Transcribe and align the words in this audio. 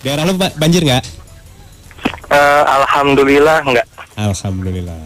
Daerah 0.00 0.24
lu 0.24 0.34
ba- 0.36 0.52
banjir 0.56 0.80
nggak? 0.80 1.04
Eh, 2.30 2.62
Alhamdulillah 2.64 3.58
enggak. 3.66 3.86
Alhamdulillah. 4.16 4.96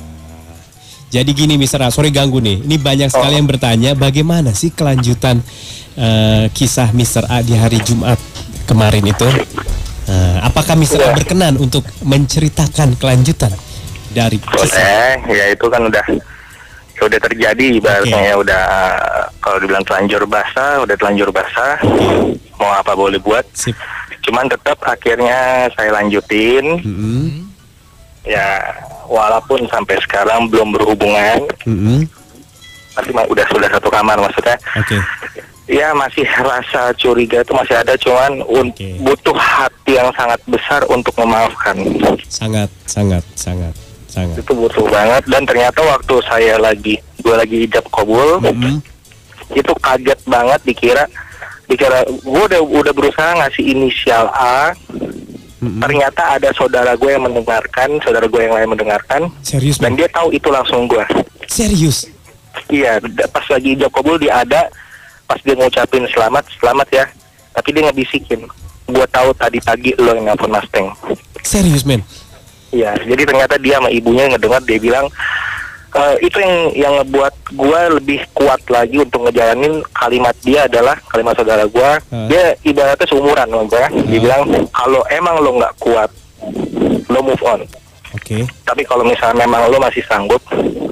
Jadi 1.10 1.30
gini 1.30 1.54
Mister 1.54 1.78
sorry 1.94 2.10
ganggu 2.10 2.42
nih. 2.42 2.66
Ini 2.66 2.76
banyak 2.78 3.08
sekali 3.10 3.38
yang 3.38 3.46
bertanya 3.46 3.94
bagaimana 3.94 4.50
sih 4.50 4.74
kelanjutan 4.74 5.38
eh, 5.94 6.50
kisah 6.50 6.90
Mister 6.90 7.22
A 7.30 7.38
di 7.42 7.54
hari 7.54 7.78
Jumat 7.82 8.18
kemarin 8.66 9.06
itu? 9.06 9.26
Eh, 10.10 10.38
apakah 10.42 10.74
Mister 10.74 10.98
A 11.02 11.10
Iya. 11.10 11.16
berkenan 11.16 11.54
untuk 11.58 11.86
menceritakan 12.02 12.98
kelanjutan 12.98 13.54
dari 14.10 14.42
kisah? 14.42 15.22
Boleh, 15.22 15.38
ya 15.38 15.46
itu 15.54 15.66
kan 15.70 15.86
udah 15.86 16.04
ya 16.94 17.02
udah 17.06 17.20
terjadi 17.30 17.64
ibaratnya 17.78 18.18
Oke. 18.18 18.30
ya 18.30 18.34
udah 18.38 18.62
kalau 19.38 19.58
dibilang 19.62 19.86
telanjur 19.86 20.22
basah, 20.26 20.82
udah 20.82 20.94
telanjur 20.98 21.30
basah. 21.30 21.78
Mau 22.58 22.70
apa 22.70 22.94
boleh 22.94 23.18
buat. 23.22 23.46
Sip. 23.54 23.74
Cuman 24.24 24.48
tetap 24.48 24.80
akhirnya 24.80 25.68
saya 25.76 25.92
lanjutin 25.92 26.80
Mm-mm. 26.80 27.44
ya 28.24 28.72
walaupun 29.04 29.68
sampai 29.68 30.00
sekarang 30.00 30.48
belum 30.48 30.72
berhubungan, 30.72 31.44
Mm-mm. 31.68 32.08
tapi 32.96 33.12
udah 33.12 33.46
sudah 33.52 33.68
satu 33.68 33.92
kamar 33.92 34.16
maksudnya. 34.16 34.56
Oke. 34.80 34.96
Ya 35.64 35.96
masih 35.96 36.28
rasa 36.40 36.92
curiga 36.96 37.40
itu 37.40 37.52
masih 37.56 37.76
ada, 37.76 37.96
cuman 37.96 38.40
Oke. 38.44 39.00
butuh 39.00 39.36
hati 39.36 39.96
yang 39.96 40.12
sangat 40.12 40.40
besar 40.44 40.84
untuk 40.92 41.12
memaafkan. 41.16 41.76
Sangat, 42.28 42.68
sangat, 42.84 43.24
sangat, 43.32 43.72
sangat. 44.08 44.40
Itu 44.40 44.52
butuh 44.52 44.84
banget 44.88 45.24
dan 45.28 45.44
ternyata 45.48 45.80
waktu 45.84 46.20
saya 46.28 46.60
lagi 46.60 47.00
gue 47.20 47.34
lagi 47.36 47.64
ijab 47.64 47.84
kabul, 47.92 48.40
Mm-mm. 48.44 48.80
itu 49.52 49.72
kaget 49.84 50.20
banget 50.24 50.60
dikira 50.64 51.04
dikira 51.74 52.06
gue 52.06 52.42
udah 52.46 52.62
udah 52.62 52.92
berusaha 52.94 53.34
ngasih 53.42 53.64
inisial 53.74 54.30
A, 54.30 54.70
Mm-mm. 55.58 55.82
ternyata 55.82 56.38
ada 56.38 56.54
saudara 56.54 56.94
gue 56.94 57.10
yang 57.10 57.26
mendengarkan, 57.26 57.98
saudara 58.00 58.30
gue 58.30 58.40
yang 58.40 58.54
lain 58.54 58.70
mendengarkan 58.70 59.26
Serius, 59.42 59.82
dan 59.82 59.92
man? 59.92 59.98
dia 59.98 60.08
tahu 60.08 60.30
itu 60.30 60.48
langsung 60.54 60.86
gue. 60.86 61.02
Serius? 61.50 62.06
Iya, 62.70 63.02
pas 63.28 63.44
lagi 63.50 63.74
ijab 63.74 63.90
kabul 63.90 64.16
dia 64.16 64.46
ada, 64.46 64.70
pas 65.26 65.42
dia 65.42 65.58
ngucapin 65.58 66.06
selamat, 66.08 66.46
selamat 66.62 66.88
ya. 66.94 67.04
Tapi 67.54 67.68
dia 67.74 67.82
ngebisikin, 67.90 68.40
gue 68.88 69.06
tahu 69.10 69.34
tadi 69.34 69.58
pagi 69.58 69.90
lo 69.98 70.14
yang 70.14 70.30
nelfon 70.30 70.50
Mas 70.50 70.66
Teng. 70.70 70.90
Serius, 71.42 71.82
men? 71.82 72.02
Iya, 72.74 72.98
jadi 73.06 73.22
ternyata 73.22 73.54
dia 73.58 73.78
sama 73.78 73.90
ibunya 73.90 74.26
ngedengar 74.30 74.62
dia 74.66 74.78
bilang 74.82 75.06
"Eh, 75.94 76.26
itu 76.26 76.42
yang 76.42 76.54
yang 76.74 76.92
ngebuat 76.98 77.34
gue 77.54 77.80
lebih 78.02 78.20
kuat 78.34 78.58
lagi 78.66 78.98
untuk 78.98 79.24
ngejalanin 79.24 79.78
kalimat 79.94 80.34
dia 80.42 80.66
adalah 80.66 80.98
kalimat 81.06 81.38
saudara 81.38 81.62
gue. 81.64 81.90
Hmm. 82.10 82.26
Dia 82.26 82.58
ibaratnya 82.62 83.06
seumuran 83.06 83.46
sama 83.46 83.64
gue. 83.70 83.84
Dia 84.10 84.18
Hmm. 84.18 84.24
bilang 84.26 84.42
kalau 84.74 85.06
emang 85.06 85.38
lo 85.38 85.54
nggak 85.54 85.74
kuat, 85.78 86.10
lo 87.06 87.18
move 87.22 87.44
on. 87.46 87.62
Oke. 88.10 88.42
Tapi 88.62 88.82
kalau 88.82 89.06
misalnya 89.06 89.46
memang 89.46 89.70
lo 89.70 89.78
masih 89.78 90.02
sanggup, 90.02 90.42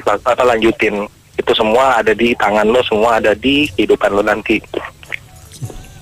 apa 0.07 0.43
lanjutin 0.43 1.07
itu 1.35 1.53
semua 1.55 1.99
ada 1.99 2.15
di 2.15 2.35
tangan 2.35 2.67
lo, 2.67 2.79
semua 2.83 3.19
ada 3.19 3.35
di 3.35 3.67
kehidupan 3.75 4.11
lo 4.11 4.23
nanti. 4.23 4.63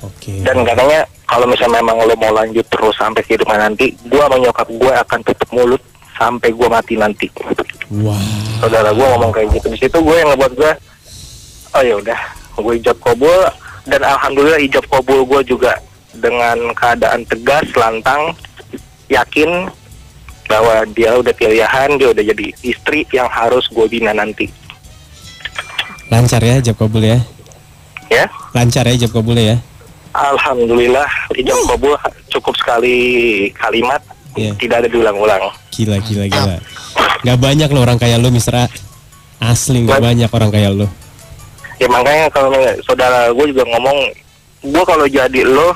Oke. 0.00 0.44
Dan 0.44 0.64
katanya 0.64 1.04
kalau 1.24 1.48
misalnya 1.48 1.80
memang 1.80 2.04
lo 2.04 2.16
mau 2.16 2.32
lanjut 2.32 2.64
terus 2.68 2.96
sampai 2.96 3.24
kehidupan 3.24 3.56
nanti, 3.56 3.96
gua 4.08 4.28
sama 4.28 4.36
nyokap 4.40 4.68
gue 4.68 4.92
akan 4.92 5.20
tutup 5.24 5.48
mulut 5.52 5.82
sampai 6.16 6.52
gua 6.52 6.68
mati 6.68 6.96
nanti. 6.96 7.28
Wah. 7.90 8.22
Saudara 8.62 8.94
gua 8.94 9.18
ngomong 9.18 9.32
kayak 9.34 9.50
gitu. 9.58 9.66
Di 9.74 9.78
situ 9.82 9.98
gue 9.98 10.14
yang 10.14 10.30
ngebuat 10.30 10.52
gue, 10.54 10.72
oh 11.74 11.82
ya 11.82 11.94
udah, 11.98 12.20
gue 12.54 12.74
ijab 12.78 12.98
kabul 13.02 13.34
dan 13.90 14.00
alhamdulillah 14.06 14.62
ijab 14.62 14.86
kabul 14.86 15.26
gue 15.26 15.42
juga 15.42 15.74
dengan 16.14 16.70
keadaan 16.74 17.26
tegas, 17.26 17.66
lantang, 17.74 18.30
yakin 19.10 19.66
bahwa 20.46 20.86
dia 20.94 21.18
udah 21.18 21.34
pilihan, 21.34 21.88
dia 21.98 22.08
udah 22.10 22.24
jadi 22.26 22.46
istri 22.62 23.06
yang 23.10 23.26
harus 23.26 23.66
gue 23.66 23.86
bina 23.90 24.14
nanti. 24.14 24.46
Lancar 26.10 26.42
ya 26.42 26.58
jawab 26.58 26.86
kabul 26.86 27.02
ya? 27.06 27.18
Ya, 28.10 28.26
Lancar 28.50 28.86
ya 28.86 28.94
jawab 28.98 29.22
kabul 29.22 29.38
ya? 29.38 29.58
alhamdulillah 30.10 31.06
ijab 31.38 31.54
kabul 31.70 31.94
cukup 32.30 32.54
sekali 32.58 32.98
kalimat, 33.54 34.02
Iya. 34.38 34.54
tidak 34.58 34.86
ada 34.86 34.88
diulang-ulang. 34.90 35.42
Gila, 35.74 35.98
gila, 36.02 36.26
gila. 36.30 36.56
Gak 37.20 37.38
banyak 37.38 37.68
loh 37.68 37.82
orang 37.84 38.00
kayak 38.00 38.18
lo, 38.18 38.32
Mister 38.32 38.56
A. 38.56 38.66
Asli 39.40 39.84
gak 39.84 40.00
Ba- 40.00 40.12
banyak 40.12 40.28
orang 40.28 40.50
kayak 40.50 40.72
lo. 40.74 40.86
Ya 41.80 41.88
makanya 41.88 42.28
kalau 42.28 42.52
saudara 42.84 43.32
gue 43.32 43.46
juga 43.48 43.64
ngomong, 43.64 43.98
gue 44.60 44.82
kalau 44.84 45.08
jadi 45.08 45.42
lo, 45.48 45.72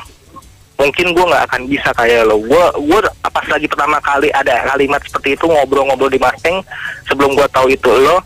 mungkin 0.76 1.16
gue 1.16 1.24
nggak 1.24 1.44
akan 1.48 1.60
bisa 1.64 1.88
kayak 1.96 2.28
lo. 2.28 2.36
Gue 2.44 2.60
gue 2.84 2.98
pas 3.24 3.46
lagi 3.48 3.64
pertama 3.64 3.96
kali 4.04 4.28
ada 4.28 4.68
kalimat 4.68 5.00
seperti 5.00 5.32
itu 5.32 5.48
ngobrol-ngobrol 5.48 6.12
di 6.12 6.20
Mustang, 6.20 6.60
sebelum 7.08 7.32
gue 7.32 7.48
tahu 7.48 7.72
itu 7.72 7.88
lo, 7.88 8.20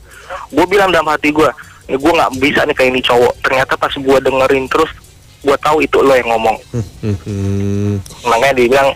gue 0.51 0.67
bilang 0.67 0.91
dalam 0.91 1.07
hati 1.07 1.31
gue, 1.31 1.47
gue 1.87 2.13
nggak 2.13 2.35
bisa 2.43 2.67
nih 2.67 2.75
kayak 2.75 2.91
ini 2.91 3.03
cowok. 3.03 3.35
Ternyata 3.47 3.79
pas 3.79 3.95
gue 3.95 4.19
dengerin 4.27 4.67
terus, 4.67 4.91
gue 5.47 5.57
tahu 5.63 5.79
itu 5.79 6.03
lo 6.03 6.19
yang 6.19 6.35
ngomong. 6.35 6.59
Hmm, 6.99 7.95
Makanya 8.27 8.59
dia 8.59 8.67
bilang, 8.75 8.91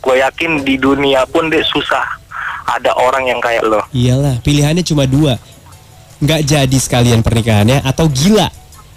gue 0.00 0.14
yakin 0.16 0.64
di 0.64 0.80
dunia 0.80 1.28
pun 1.28 1.52
deh 1.52 1.60
susah 1.60 2.23
ada 2.64 2.90
orang 2.94 3.24
yang 3.26 3.38
kayak 3.38 3.62
lo. 3.62 3.80
Iyalah, 3.90 4.40
pilihannya 4.40 4.82
cuma 4.82 5.04
dua. 5.04 5.36
Nggak 6.18 6.40
jadi 6.42 6.78
sekalian 6.78 7.20
pernikahannya 7.20 7.80
atau 7.80 8.08
gila. 8.08 8.48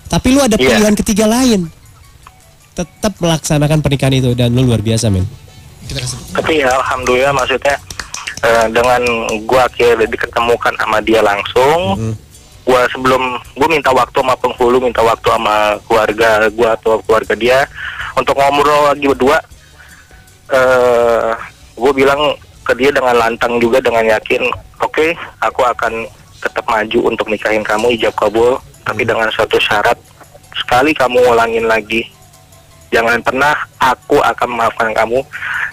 Tapi 0.07 0.27
lu 0.31 0.39
ada 0.39 0.55
Iya. 0.55 0.63
pilihan 0.71 0.95
ketiga 0.95 1.25
lain. 1.25 1.67
Tetap 2.71 3.17
melaksanakan 3.17 3.81
pernikahan 3.81 4.15
itu 4.15 4.31
dan 4.31 4.53
lu 4.53 4.63
luar 4.63 4.79
biasa, 4.79 5.09
men. 5.09 5.25
Kita 5.83 5.99
kasih. 5.99 6.19
tapi 6.35 6.59
ya 6.59 6.69
alhamdulillah 6.69 7.31
maksudnya 7.31 7.75
eh, 8.37 8.67
dengan 8.69 9.01
gua 9.43 9.65
akhirnya 9.65 10.03
diketemukan 10.05 10.75
sama 10.75 10.99
dia 10.99 11.23
langsung 11.23 11.95
Mm. 11.95 12.13
gua 12.63 12.83
sebelum 12.91 13.23
gua 13.55 13.67
minta 13.67 13.89
waktu 13.89 14.19
sama 14.19 14.35
penghulu 14.35 14.83
minta 14.83 14.99
waktu 14.99 15.23
sama 15.25 15.79
keluarga 15.87 16.51
gua 16.51 16.75
atau 16.75 16.99
keluarga 17.01 17.33
dia 17.33 17.63
untuk 18.13 18.35
ngobrol 18.35 18.91
lagi 18.91 19.07
berdua 19.07 19.39
eh 20.47 21.31
gua 21.73 21.91
bilang 21.93 22.21
ke 22.67 22.75
dia 22.75 22.91
dengan 22.91 23.15
lantang 23.15 23.63
juga 23.63 23.79
dengan 23.79 24.03
yakin 24.03 24.43
oke 24.83 25.15
aku 25.39 25.63
akan 25.63 26.03
tetap 26.41 26.65
maju 26.69 26.99
untuk 27.09 27.27
nikahin 27.29 27.65
kamu 27.65 27.97
ijab 27.97 28.13
kabul. 28.13 28.61
Tapi 28.87 29.03
dengan 29.03 29.27
suatu 29.35 29.59
syarat 29.59 29.99
sekali 30.55 30.95
kamu 30.95 31.19
ulangin 31.35 31.67
lagi 31.67 32.07
jangan 32.87 33.19
pernah 33.19 33.51
aku 33.81 34.21
akan 34.23 34.47
memaafkan 34.47 34.91
kamu. 34.95 35.19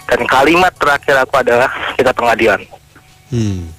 Dan 0.05 0.21
kalimat 0.29 0.69
terakhir 0.77 1.15
aku 1.23 1.41
adalah 1.41 1.71
kita 1.97 2.11
pengadilan. 2.13 2.61
Hmm. 3.25 3.73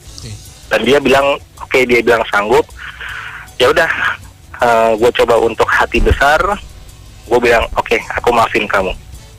dan 0.67 0.83
dia 0.83 0.99
bilang 0.99 1.39
oke 1.63 1.79
dia 1.87 2.03
bilang 2.03 2.25
sanggup. 2.27 2.67
Ya 3.63 3.71
udah 3.71 3.91
gue 4.99 5.11
coba 5.23 5.39
untuk 5.39 5.69
hati 5.71 6.03
besar. 6.03 6.41
Gue 7.29 7.39
bilang 7.39 7.63
oke 7.79 7.95
aku 8.17 8.29
maafin 8.35 8.67
kamu. 8.67 8.91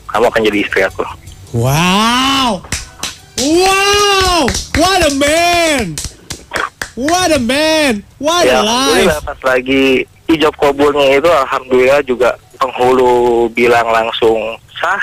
Kamu 0.08 0.24
akan 0.32 0.40
jadi 0.46 0.58
istri 0.64 0.80
aku. 0.86 1.04
Wow. 1.52 2.64
Wow. 3.38 4.50
What 4.74 5.00
a 5.06 5.12
man. 5.14 5.94
What 6.98 7.30
a 7.30 7.38
man. 7.38 8.02
What 8.18 8.42
a 8.42 8.50
ya 8.50 8.58
life. 8.58 8.66
alhamdulillah 8.66 9.20
pas 9.22 9.40
lagi 9.46 10.02
ijab 10.26 10.54
kabulnya 10.58 11.22
itu 11.22 11.30
alhamdulillah 11.30 12.00
juga 12.02 12.34
penghulu 12.58 13.46
bilang 13.54 13.86
langsung 13.94 14.58
sah 14.74 14.98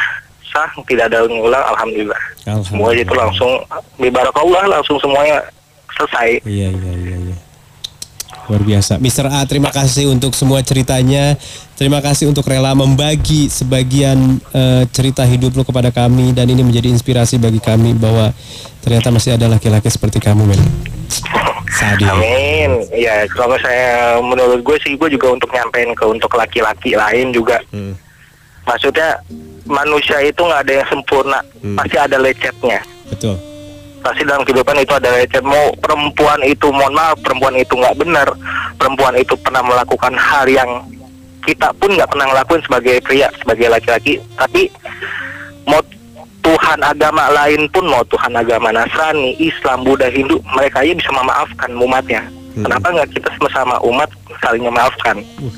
sah 0.51 0.67
tidak 0.83 1.07
ada 1.07 1.23
ngulang 1.31 1.63
alhamdulillah 1.63 2.19
semua 2.67 2.91
itu 2.91 3.15
langsung 3.15 3.63
bibarakallah 3.95 4.67
langsung 4.67 4.99
semuanya 4.99 5.39
selesai 5.95 6.43
Iya, 6.43 6.75
iya, 6.75 6.91
iya, 6.99 7.15
iya. 7.31 7.35
Luar 8.45 8.61
biasa. 8.61 9.01
Mister 9.01 9.25
A, 9.25 9.41
terima 9.49 9.73
kasih 9.73 10.05
untuk 10.09 10.37
semua 10.37 10.61
ceritanya. 10.61 11.33
Terima 11.75 11.99
kasih 11.99 12.29
untuk 12.31 12.45
rela 12.47 12.71
membagi 12.71 13.51
sebagian 13.51 14.39
eh, 14.53 14.83
cerita 14.93 15.25
hidup 15.27 15.57
lo 15.59 15.63
kepada 15.67 15.91
kami 15.91 16.31
dan 16.31 16.47
ini 16.47 16.63
menjadi 16.63 16.87
inspirasi 16.87 17.35
bagi 17.35 17.59
kami 17.59 17.91
bahwa 17.97 18.31
ternyata 18.79 19.11
masih 19.11 19.35
ada 19.35 19.49
laki-laki 19.49 19.89
seperti 19.91 20.21
kamu, 20.23 20.45
men. 20.45 20.61
Sadis. 21.75 22.07
Amin. 22.07 22.85
Ya, 22.95 23.27
kalau 23.27 23.59
saya 23.59 24.21
menurut 24.23 24.63
gue 24.63 24.77
sih 24.79 24.95
gue 24.95 25.09
juga 25.11 25.35
untuk 25.35 25.51
nyampein 25.51 25.91
ke 25.91 26.05
untuk 26.07 26.31
laki-laki 26.37 26.95
lain 26.95 27.35
juga. 27.35 27.59
Hmm. 27.73 27.97
Maksudnya 28.63 29.19
manusia 29.65 30.21
itu 30.21 30.39
nggak 30.39 30.61
ada 30.63 30.73
yang 30.79 30.87
sempurna, 30.87 31.39
Hmm. 31.59 31.75
pasti 31.75 31.97
ada 31.97 32.17
lecetnya. 32.21 32.79
Betul. 33.09 33.35
Pasti 34.05 34.21
dalam 34.21 34.45
kehidupan 34.45 34.77
itu 34.77 34.93
ada 34.93 35.09
lecet. 35.09 35.41
Mau 35.41 35.73
perempuan 35.81 36.37
itu, 36.45 36.69
mohon 36.69 36.93
maaf, 36.93 37.17
perempuan 37.25 37.57
itu 37.57 37.73
nggak 37.73 37.97
benar, 37.97 38.29
perempuan 38.77 39.17
itu 39.17 39.33
pernah 39.41 39.65
melakukan 39.65 40.13
hal 40.13 40.45
yang 40.45 40.69
kita 41.41 41.73
pun 41.81 41.89
nggak 41.89 42.09
pernah 42.13 42.29
ngelakuin 42.29 42.61
sebagai 42.61 43.01
pria, 43.01 43.33
sebagai 43.41 43.65
laki-laki. 43.65 44.21
Tapi 44.37 44.69
mau 45.65 45.81
Tuhan 46.45 46.85
agama 46.85 47.33
lain 47.33 47.65
pun 47.73 47.89
mau 47.89 48.05
Tuhan 48.05 48.37
agama 48.37 48.69
Nasrani, 48.69 49.33
Islam, 49.41 49.81
Buddha, 49.81 50.13
Hindu, 50.13 50.37
mereka 50.53 50.85
aja 50.85 50.93
bisa 50.93 51.09
memaafkan 51.09 51.73
umatnya. 51.73 52.21
Hmm. 52.53 52.69
Kenapa 52.69 52.87
nggak 52.93 53.09
kita 53.09 53.29
sama-sama 53.41 53.81
umat 53.89 54.09
saling 54.37 54.61
memaafkan? 54.61 55.17
Uh. 55.41 55.49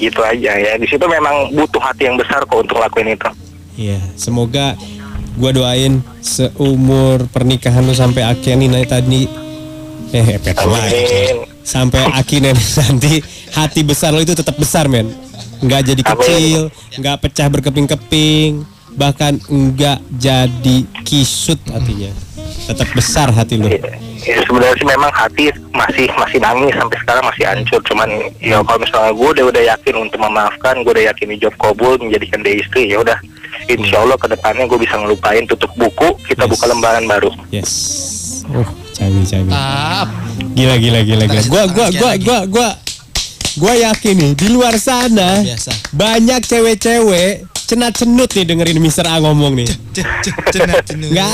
Gitu 0.00 0.20
aja 0.24 0.52
ya. 0.56 0.72
Di 0.80 0.88
situ 0.88 1.04
memang 1.04 1.52
butuh 1.52 1.84
hati 1.84 2.08
yang 2.08 2.16
besar 2.16 2.40
kok 2.48 2.64
untuk 2.64 2.80
lakuin 2.80 3.12
itu. 3.12 3.28
Iya, 3.76 4.00
semoga 4.16 4.78
gua 5.34 5.50
doain 5.50 6.02
seumur 6.22 7.26
pernikahan 7.30 7.82
lu 7.82 7.94
sampai 7.94 8.22
akhir 8.22 8.54
nih 8.58 8.68
nanti 8.70 8.88
tadi 8.88 9.20
eh 10.14 10.38
pet 10.38 10.54
lagi. 10.62 10.94
Amin. 10.94 11.36
Sampai 11.64 12.04
akhirnya 12.06 12.52
nanti 12.54 13.24
hati 13.56 13.80
besar 13.82 14.12
lo 14.12 14.20
itu 14.20 14.36
tetap 14.36 14.54
besar 14.54 14.86
men. 14.86 15.10
Nggak 15.64 15.80
jadi 15.90 16.02
Amin. 16.04 16.12
kecil, 16.12 16.60
nggak 17.00 17.16
pecah 17.24 17.48
berkeping-keping, 17.48 18.62
bahkan 18.94 19.40
nggak 19.48 19.98
jadi 20.20 20.76
kisut 21.02 21.58
hatinya. 21.72 22.12
Tetap 22.64 22.88
besar 22.96 23.28
hati 23.32 23.60
lu. 23.60 23.68
Ya, 24.24 24.40
sebenarnya 24.44 24.76
sih 24.80 24.88
memang 24.88 25.12
hati 25.12 25.52
masih 25.72 26.08
masih 26.16 26.40
nangis 26.40 26.72
sampai 26.72 26.96
sekarang 27.00 27.24
masih 27.28 27.44
hancur. 27.44 27.80
Cuman 27.84 28.08
ya 28.40 28.60
kalau 28.64 28.80
misalnya 28.80 29.12
gue 29.12 29.28
udah 29.36 29.44
udah 29.52 29.62
yakin 29.76 29.94
untuk 30.00 30.18
memaafkan, 30.20 30.80
gue 30.80 30.92
udah 30.96 31.06
yakin 31.12 31.36
job 31.36 31.54
kabul 31.60 31.96
menjadikan 32.00 32.40
dia 32.40 32.56
istri, 32.60 32.88
ya 32.88 33.00
udah. 33.04 33.18
Insya 33.66 33.96
Allah 33.98 34.14
ke 34.14 34.26
depannya 34.26 34.64
gue 34.64 34.76
bisa 34.76 34.94
ngelupain 34.94 35.44
tutup 35.44 35.72
buku, 35.72 36.08
kita 36.22 36.44
Yes. 36.44 36.50
buka 36.50 36.64
lembaran 36.66 37.04
baru. 37.04 37.30
Yes. 37.48 37.72
Oh, 38.46 38.66
canggih 38.92 39.24
canggih. 39.24 39.50
Tap. 39.50 40.08
Gila 40.52 40.74
gila 40.76 41.00
gila 41.00 41.24
gila. 41.24 41.42
Gua 41.44 41.64
gua 41.66 41.86
gua 41.90 42.12
gua 42.18 42.38
gua 42.44 42.68
gua 43.56 43.72
yakin 43.74 44.14
nih 44.14 44.32
di 44.34 44.48
luar 44.48 44.76
sana 44.76 45.40
Biasa. 45.40 45.72
banyak 45.90 46.40
cewek-cewek 46.42 47.32
cenat-cenut 47.64 48.28
nih 48.28 48.44
dengerin 48.44 48.78
Mister 48.78 49.02
A 49.04 49.16
ngomong 49.18 49.56
nih. 49.56 49.68
Cenat 50.52 50.84
cenut. 50.84 51.08
Nggak 51.08 51.30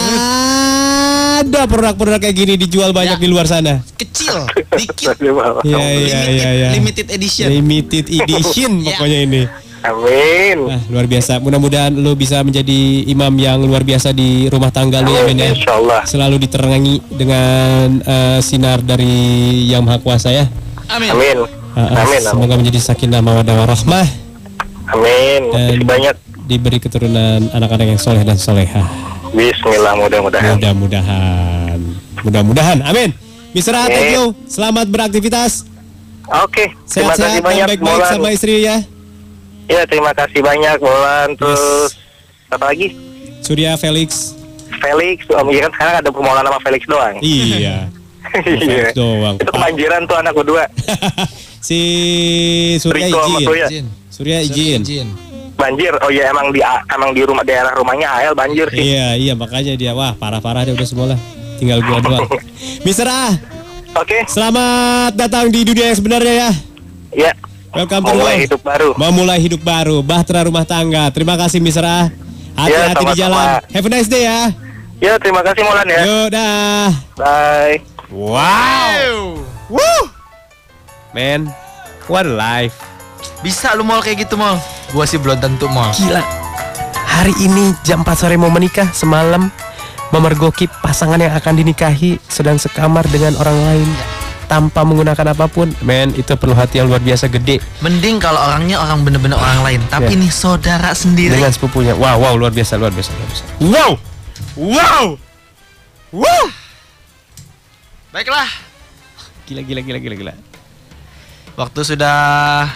ada 1.41 1.61
produk-produk 1.67 2.21
kayak 2.21 2.37
gini 2.37 2.55
dijual 2.55 2.93
banyak 2.93 3.17
Ya. 3.17 3.23
di 3.23 3.27
luar 3.27 3.45
sana. 3.45 3.83
Kecil, 3.97 4.47
dikit. 4.71 5.17
Iya 5.67 5.83
iya 5.99 6.21
iya 6.29 6.49
iya. 6.55 6.69
Limited 6.73 7.11
edition. 7.11 7.49
Limited 7.51 8.05
edition 8.07 8.71
Ya. 8.85 8.95
pokoknya 8.95 9.19
ini. 9.25 9.43
Amin. 9.81 10.57
Nah, 10.69 10.81
luar 10.93 11.07
biasa. 11.09 11.41
Mudah-mudahan 11.41 11.93
lu 11.97 12.13
bisa 12.13 12.45
menjadi 12.45 13.09
imam 13.09 13.33
yang 13.41 13.65
luar 13.65 13.81
biasa 13.81 14.13
di 14.13 14.45
rumah 14.53 14.69
tangga 14.69 15.01
lu 15.01 15.09
ya, 15.09 15.25
Ben 15.25 15.41
ya. 15.41 15.57
Insya 15.57 15.73
Allah. 15.81 16.01
Selalu 16.05 16.37
diterangi 16.45 17.01
dengan 17.09 18.05
eh, 18.05 18.39
sinar 18.45 18.85
dari 18.85 19.09
Yang 19.73 19.83
Maha 19.89 19.99
Kuasa 20.05 20.29
ya. 20.37 20.45
Amin. 20.93 21.11
Amin. 21.17 21.37
Ah, 21.73 21.81
ah, 21.81 22.05
Amin. 22.05 22.21
Amin. 22.21 22.21
Semoga 22.21 22.55
menjadi 22.61 22.79
sakinah 22.93 23.25
mawadah 23.25 23.57
warahmah 23.65 24.07
Amin. 24.93 25.43
dan 25.55 25.81
banyak. 25.87 26.17
diberi 26.51 26.83
keturunan 26.83 27.47
anak-anak 27.55 27.95
yang 27.95 28.01
soleh 28.03 28.27
dan 28.27 28.35
soleha. 28.35 28.83
Bismillah 29.31 29.95
mudah-mudahan. 29.95 30.59
Mudah-mudahan. 30.59 31.79
Mudah-mudahan. 32.27 32.79
Amin. 32.83 33.15
Mr. 33.55 33.75
A, 33.79 33.87
thank 33.87 34.19
you. 34.19 34.35
Selamat 34.51 34.91
beraktivitas. 34.91 35.63
Oke. 36.27 36.75
Terima 36.91 37.15
Sehat-sehat 37.15 37.23
kasih 37.23 37.39
dan 37.39 37.47
banyak 37.47 37.67
baik-baik 37.71 38.03
sama 38.11 38.29
istri 38.35 38.67
ya. 38.67 38.83
Ya 39.71 39.87
terima 39.87 40.11
kasih 40.11 40.43
banyak 40.43 40.83
Molan. 40.83 41.39
Terus 41.39 41.95
apa 42.51 42.75
lagi? 42.75 42.91
Surya 43.47 43.79
Felix. 43.79 44.35
Felix. 44.83 45.23
Oh, 45.31 45.47
iya 45.47 45.71
kan 45.71 45.73
sekarang 45.79 45.95
ada 46.03 46.11
permohonan 46.11 46.43
nama 46.43 46.59
Felix 46.67 46.83
doang. 46.91 47.17
Iya. 47.23 47.87
Iya. 48.31 48.59
Felix 48.63 48.95
doang. 48.95 49.37
Itu 49.43 49.51
kebanjiran 49.51 50.07
tuh 50.07 50.17
anak 50.19 50.35
berdua. 50.35 50.67
si 51.67 51.81
Surya 52.79 53.11
Riko 53.11 53.19
sama 53.23 53.39
izin. 53.39 53.47
Surya. 53.47 53.67
Izin. 53.67 53.87
Surya 54.11 54.39
izin. 54.43 54.81
Izin. 54.83 55.09
Banjir. 55.55 55.95
Oh 56.03 56.11
iya 56.11 56.31
emang 56.31 56.51
di 56.55 56.61
emang 56.91 57.11
di 57.11 57.23
rumah 57.27 57.43
daerah 57.43 57.75
rumahnya 57.75 58.07
AL 58.11 58.35
banjir 58.39 58.71
sih. 58.71 58.95
Iya, 58.95 59.19
iya 59.19 59.33
makanya 59.35 59.75
dia 59.75 59.93
wah 59.95 60.15
parah-parah 60.15 60.67
dia 60.67 60.75
udah 60.75 60.89
semua 60.89 61.15
lah. 61.15 61.21
Tinggal 61.59 61.83
gua 61.83 61.99
doang. 62.01 62.29
Mr. 62.87 63.09
A, 63.11 63.35
Oke. 63.99 64.25
selamat 64.31 65.13
datang 65.19 65.51
di 65.51 65.67
dunia 65.67 65.91
yang 65.91 65.99
sebenarnya 65.99 66.35
ya. 66.35 66.51
Ya. 67.29 67.33
Welcome 67.71 68.03
to 68.03 68.11
the 68.11 68.19
Mulai 68.19 68.27
world. 68.27 68.43
hidup 68.43 68.61
baru. 68.67 68.89
Memulai 68.99 69.39
hidup 69.39 69.63
baru, 69.63 69.97
bahtera 70.03 70.43
rumah 70.43 70.67
tangga. 70.67 71.07
Terima 71.15 71.39
kasih 71.39 71.63
Mr. 71.63 71.87
A. 71.87 72.11
Hati-hati 72.59 73.05
Ya, 73.07 73.11
di 73.15 73.15
jalan. 73.15 73.47
Have 73.71 73.87
a 73.87 73.91
nice 73.91 74.11
day 74.11 74.27
ya. 74.27 74.51
Ya 75.01 75.15
terima 75.17 75.41
kasih 75.41 75.63
Molan 75.63 75.87
ya. 75.87 76.01
Yuk 76.03 76.27
dah. 76.35 76.91
Bye. 77.15 77.79
Wow. 78.11 79.39
Woo. 79.71 80.03
Man, 81.15 81.47
what 82.11 82.27
a 82.27 82.35
life. 82.35 82.75
Bisa 83.41 83.73
lu 83.79 83.87
mall 83.87 84.03
kayak 84.03 84.27
gitu 84.27 84.35
mall. 84.35 84.59
Gua 84.91 85.07
sih 85.07 85.17
belum 85.17 85.39
tentu 85.39 85.71
mall. 85.71 85.95
Gila. 85.95 86.21
Hari 87.07 87.33
ini 87.39 87.71
jam 87.81 88.03
4 88.03 88.19
sore 88.19 88.35
mau 88.35 88.51
menikah 88.51 88.91
semalam 88.91 89.47
memergoki 90.11 90.67
pasangan 90.83 91.23
yang 91.23 91.31
akan 91.33 91.55
dinikahi 91.55 92.19
sedang 92.27 92.59
sekamar 92.59 93.07
dengan 93.07 93.39
orang 93.39 93.55
lain 93.63 93.89
tanpa 94.51 94.83
menggunakan 94.83 95.31
apa 95.31 95.47
pun. 95.47 95.71
Men, 95.87 96.11
itu 96.19 96.35
perlu 96.35 96.59
hati 96.59 96.83
yang 96.83 96.91
luar 96.91 96.99
biasa 96.99 97.31
gede 97.31 97.63
Mending 97.79 98.19
kalau 98.19 98.43
orangnya 98.43 98.83
orang 98.83 99.07
bener-bener 99.07 99.39
orang 99.39 99.63
lain. 99.63 99.81
Tapi 99.87 100.19
Ya. 100.19 100.21
nih 100.27 100.33
saudara 100.35 100.91
sendiri. 100.91 101.39
dengan 101.39 101.55
sepupunya. 101.55 101.95
Wow, 101.95 102.19
wow, 102.19 102.35
luar 102.35 102.51
biasa, 102.51 102.75
luar 102.75 102.91
biasa, 102.91 103.15
luar 103.15 103.29
biasa. 103.31 103.45
Wow. 103.63 103.93
Wow. 104.59 105.07
Wow. 106.11 106.45
Baiklah. 108.11 108.51
Gila, 109.47 109.63
gila, 109.63 109.81
gila, 109.87 109.99
gila, 110.03 110.15
gila. 110.19 110.35
Waktu 111.55 111.81
sudah 111.87 112.67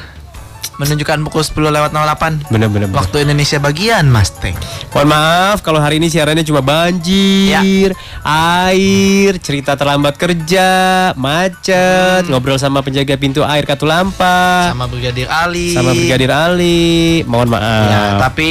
menunjukkan 0.76 1.18
pukul 1.30 1.42
10 1.42 1.70
lewat 1.70 1.90
08. 1.94 2.50
Bener, 2.50 2.66
bener, 2.66 2.86
bener. 2.90 2.98
Waktu 2.98 3.22
Indonesia 3.26 3.58
bagian, 3.62 4.10
Mas 4.10 4.34
Teng. 4.34 4.58
Mohon 4.90 5.08
maaf 5.14 5.58
kalau 5.62 5.78
hari 5.78 6.02
ini 6.02 6.10
siarannya 6.10 6.42
cuma 6.42 6.60
banjir, 6.60 7.94
air, 8.26 9.32
cerita 9.38 9.78
terlambat 9.78 10.18
kerja, 10.18 10.68
macet, 11.14 12.26
ngobrol 12.26 12.58
sama 12.58 12.82
penjaga 12.82 13.14
pintu 13.14 13.46
air 13.46 13.62
Katulampa, 13.64 14.70
Sama 14.74 14.90
Brigadir 14.90 15.30
Ali. 15.30 15.74
sama 15.74 15.94
Brigadir 15.94 16.30
Ali. 16.34 17.22
Mohon 17.26 17.48
maaf. 17.54 17.86
Ya, 17.86 18.02
tapi 18.18 18.50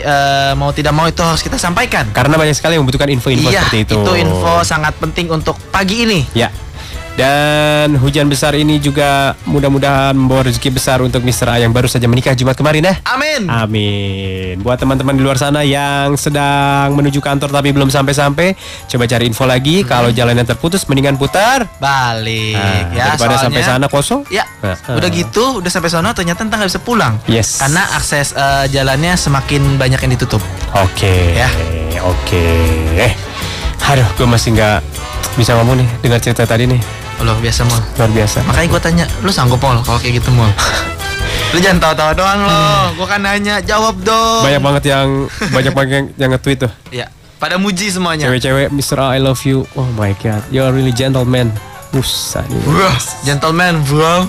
eh, 0.00 0.52
mau 0.54 0.70
tidak 0.70 0.94
mau 0.94 1.06
itu 1.10 1.20
harus 1.22 1.42
kita 1.42 1.58
sampaikan. 1.58 2.06
Karena 2.14 2.38
banyak 2.38 2.54
sekali 2.54 2.78
yang 2.78 2.86
membutuhkan 2.86 3.10
info-info 3.10 3.50
iya, 3.50 3.66
seperti 3.66 3.90
itu. 3.90 3.98
info 4.20 4.62
sangat 4.62 4.94
penting 5.02 5.26
untuk 5.30 5.58
pagi 5.74 6.06
ini. 6.06 6.20
Ya. 6.34 6.50
Dan 7.20 8.00
hujan 8.00 8.32
besar 8.32 8.56
ini 8.56 8.80
juga 8.80 9.36
mudah-mudahan 9.44 10.16
membawa 10.16 10.48
rezeki 10.48 10.72
besar 10.72 11.04
untuk 11.04 11.20
Mr. 11.20 11.52
A 11.52 11.56
yang 11.60 11.68
baru 11.68 11.84
saja 11.84 12.08
menikah 12.08 12.32
Jumat 12.32 12.56
kemarin 12.56 12.88
ya. 12.88 12.94
Amin. 13.04 13.44
Amin. 13.44 14.56
Buat 14.64 14.80
teman-teman 14.80 15.12
di 15.12 15.20
luar 15.20 15.36
sana 15.36 15.60
yang 15.60 16.16
sedang 16.16 16.96
menuju 16.96 17.20
kantor 17.20 17.52
tapi 17.52 17.76
belum 17.76 17.92
sampai-sampai, 17.92 18.56
coba 18.88 19.04
cari 19.04 19.28
info 19.28 19.44
lagi. 19.44 19.84
Kalau 19.84 20.08
jalannya 20.08 20.48
terputus, 20.48 20.88
mendingan 20.88 21.20
putar. 21.20 21.68
Balik 21.76 22.56
Nah, 22.56 22.96
ya 22.96 23.04
daripada 23.12 23.36
soalnya- 23.36 23.44
sampai 23.44 23.62
sana 23.68 23.86
kosong. 23.92 24.20
Ya, 24.32 24.48
Nah, 24.64 24.80
udah 24.96 25.10
ah. 25.10 25.12
gitu, 25.12 25.60
udah 25.60 25.68
sampai 25.68 25.90
sana 25.92 26.16
ternyata 26.16 26.40
entah 26.40 26.56
nggak 26.56 26.70
bisa 26.72 26.80
pulang. 26.80 27.20
Yes. 27.28 27.60
Karena 27.60 27.84
akses 28.00 28.32
eh, 28.32 28.64
jalannya 28.72 29.12
semakin 29.20 29.76
banyak 29.76 30.00
yang 30.00 30.12
ditutup. 30.16 30.40
Oke. 30.72 31.36
Ya. 31.36 31.52
Oke. 32.00 32.44
Eh, 32.96 33.12
aduh, 33.84 34.08
gue 34.16 34.24
masih 34.24 34.56
nggak 34.56 34.80
bisa 35.36 35.52
ngomong 35.60 35.84
nih 35.84 35.88
dengar 36.00 36.20
cerita 36.24 36.48
tadi 36.48 36.64
nih. 36.64 36.80
Oh, 37.20 37.24
Loh, 37.28 37.36
biasa 37.36 37.68
mal. 37.68 37.80
Luar 38.00 38.10
biasa. 38.16 38.38
Makanya 38.48 38.68
gue 38.72 38.80
tanya, 38.80 39.04
lu 39.20 39.28
sanggup 39.28 39.60
mal 39.60 39.84
kalau 39.84 40.00
kayak 40.00 40.24
gitu 40.24 40.32
mal? 40.32 40.48
lu 41.52 41.58
jangan 41.60 41.78
tawa-tawa 41.82 42.12
doang 42.16 42.40
lo. 42.48 42.60
Gue 42.96 43.06
kan 43.06 43.20
nanya, 43.20 43.60
jawab 43.60 44.00
dong. 44.00 44.40
Banyak 44.40 44.62
banget 44.64 44.82
yang 44.88 45.08
banyak 45.52 45.72
banget 45.76 45.90
yang, 45.92 46.06
yang 46.16 46.30
nge-tweet 46.32 46.58
tuh. 46.64 46.72
Ya, 46.88 47.12
pada 47.36 47.60
muji 47.60 47.92
semuanya. 47.92 48.24
Cewek-cewek, 48.24 48.72
Mr. 48.72 48.96
A, 49.04 49.06
I 49.16 49.20
love 49.20 49.44
you. 49.44 49.68
Oh 49.76 49.84
my 50.00 50.16
god, 50.16 50.40
you're 50.48 50.72
really 50.72 50.96
gentleman. 50.96 51.52
Busa 51.90 52.40
nih. 52.46 52.62
Gentleman, 53.26 53.82
bro. 53.84 54.22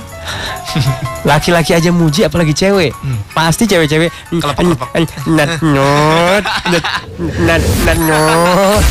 Laki-laki 1.22 1.78
aja 1.78 1.94
muji 1.94 2.26
apalagi 2.26 2.58
cewek. 2.58 2.90
Pasti 3.32 3.70
cewek-cewek. 3.70 4.10
Kelepek-kelepek. 4.34 5.06
Nat 5.30 5.62
not. 5.62 6.44
Nat 7.40 8.00
not. 8.02 8.84